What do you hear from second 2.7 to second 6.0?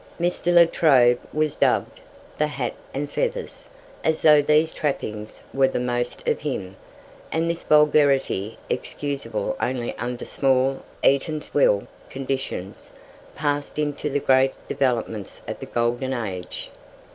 and Feathers," as though these trappings were the